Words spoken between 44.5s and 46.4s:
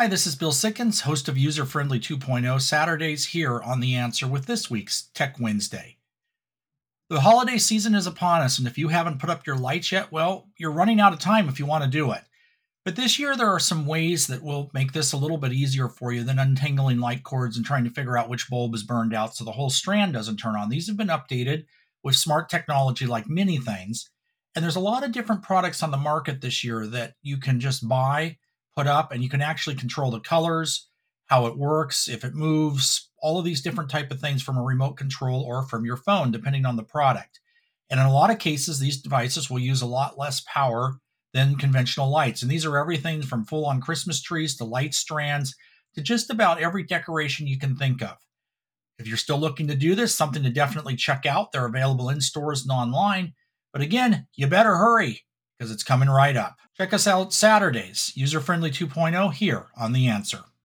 to light strands to just